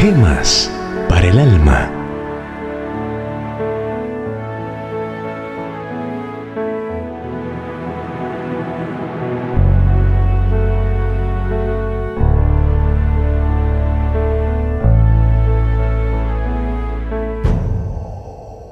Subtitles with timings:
[0.00, 0.70] Gemas
[1.08, 1.90] para el alma.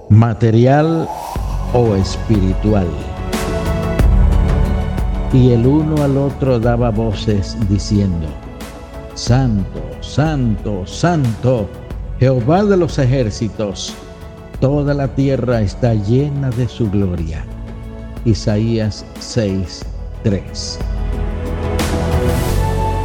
[0.08, 1.08] material
[1.74, 2.86] o espiritual.
[5.33, 8.28] Y el uno al otro daba voces diciendo,
[9.16, 11.69] Santo, Santo, Santo,
[12.20, 13.92] Jehová de los ejércitos,
[14.61, 17.45] toda la tierra está llena de su gloria.
[18.25, 19.84] Isaías 6,
[20.23, 20.79] 3.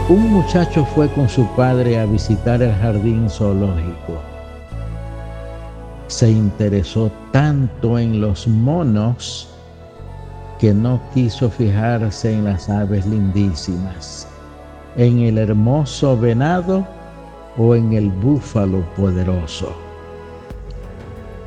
[0.09, 4.21] Un muchacho fue con su padre a visitar el jardín zoológico
[6.11, 9.47] se interesó tanto en los monos
[10.59, 14.27] que no quiso fijarse en las aves lindísimas,
[14.95, 16.85] en el hermoso venado
[17.57, 19.73] o en el búfalo poderoso.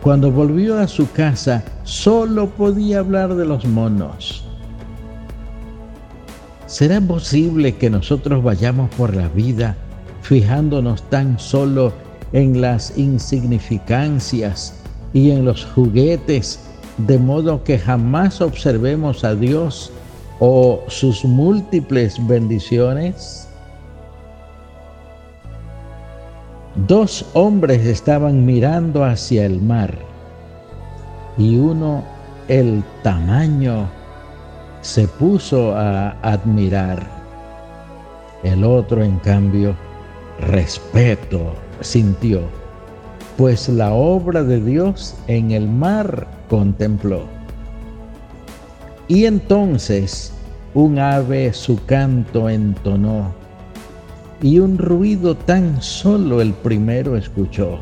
[0.03, 4.45] Cuando volvió a su casa, solo podía hablar de los monos.
[6.67, 9.77] ¿Será posible que nosotros vayamos por la vida
[10.23, 11.93] fijándonos tan solo
[12.33, 14.75] en las insignificancias
[15.13, 16.61] y en los juguetes,
[16.99, 19.93] de modo que jamás observemos a Dios
[20.41, 23.49] o sus múltiples bendiciones?
[26.89, 29.95] Dos hombres estaban mirando hacia el mar
[31.39, 32.03] y uno
[32.49, 33.89] el tamaño
[34.81, 37.03] se puso a admirar.
[38.43, 39.75] El otro, en cambio,
[40.41, 42.43] respeto sintió,
[43.37, 47.23] pues la obra de Dios en el mar contempló.
[49.09, 50.33] Y entonces
[50.75, 53.33] un ave su canto entonó,
[54.43, 57.79] y un ruido tan solo el primero escuchó.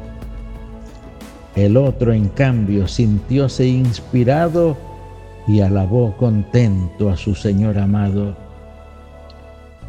[1.57, 4.77] El otro, en cambio, sintióse inspirado
[5.47, 8.37] y alabó contento a su Señor amado.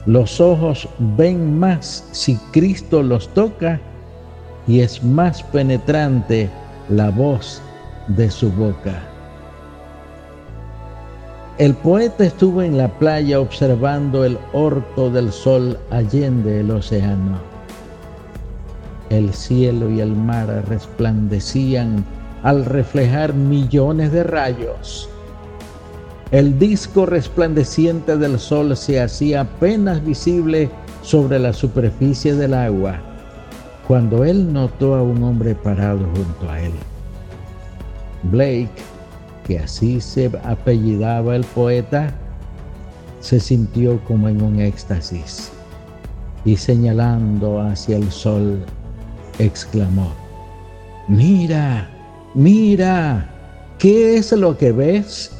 [0.05, 3.79] Los ojos ven más si Cristo los toca
[4.67, 6.49] y es más penetrante
[6.89, 7.61] la voz
[8.07, 9.12] de su boca.
[11.59, 17.37] El poeta estuvo en la playa observando el orto del sol allende el océano.
[19.11, 22.03] El cielo y el mar resplandecían
[22.41, 25.07] al reflejar millones de rayos.
[26.31, 30.71] El disco resplandeciente del sol se hacía apenas visible
[31.03, 32.99] sobre la superficie del agua
[33.87, 36.73] cuando él notó a un hombre parado junto a él.
[38.23, 38.69] Blake,
[39.45, 42.13] que así se apellidaba el poeta,
[43.19, 45.51] se sintió como en un éxtasis
[46.45, 48.63] y señalando hacia el sol,
[49.39, 50.11] exclamó,
[51.07, 51.89] mira,
[52.33, 53.29] mira,
[53.79, 55.31] ¿qué es lo que ves?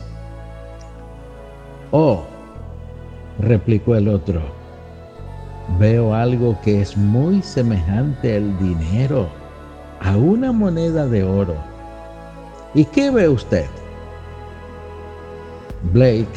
[1.92, 2.24] Oh,
[3.40, 4.42] replicó el otro,
[5.78, 9.28] veo algo que es muy semejante al dinero,
[10.00, 11.56] a una moneda de oro.
[12.74, 13.68] ¿Y qué ve usted?
[15.92, 16.28] Blake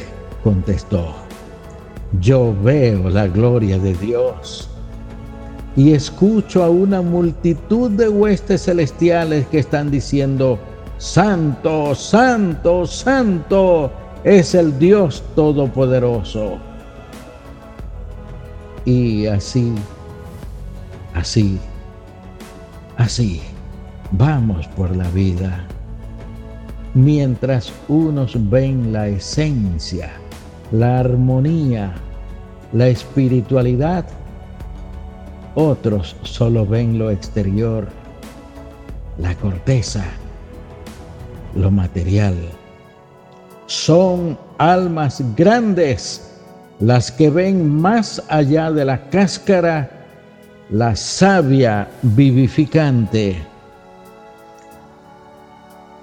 [0.43, 1.15] contestó,
[2.21, 4.69] yo veo la gloria de Dios
[5.77, 10.59] y escucho a una multitud de huestes celestiales que están diciendo,
[10.99, 13.93] Santo, Santo, Santo
[14.25, 16.59] es el Dios Todopoderoso.
[18.87, 19.75] Y así,
[21.15, 21.59] así,
[22.97, 23.43] así,
[24.13, 25.67] vamos por la vida.
[26.97, 30.12] Mientras unos ven la esencia,
[30.73, 31.93] la armonía,
[32.73, 34.07] la espiritualidad,
[35.55, 37.87] otros solo ven lo exterior,
[39.19, 40.07] la corteza,
[41.54, 42.34] lo material.
[43.66, 46.33] Son almas grandes
[46.81, 49.91] las que ven más allá de la cáscara,
[50.71, 53.37] la savia vivificante.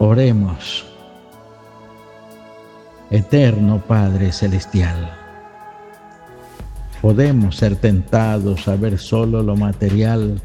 [0.06, 0.84] Oremos.
[3.10, 5.10] Eterno Padre Celestial,
[7.02, 10.42] podemos ser tentados a ver solo lo material,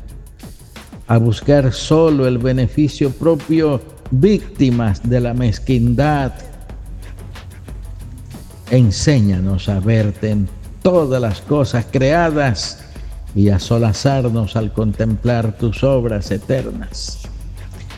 [1.09, 3.81] a buscar solo el beneficio propio,
[4.13, 6.35] víctimas de la mezquindad,
[8.71, 10.49] Enséñanos a verte en
[10.83, 12.85] todas las cosas creadas
[13.35, 17.28] y a solazarnos al contemplar tus obras eternas.